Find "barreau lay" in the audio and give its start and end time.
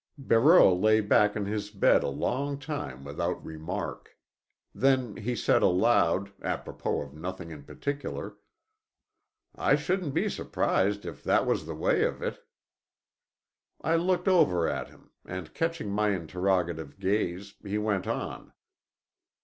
0.17-0.99